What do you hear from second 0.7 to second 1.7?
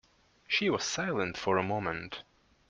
was silent for a